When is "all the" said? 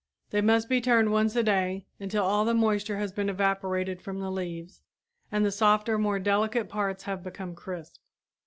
2.25-2.55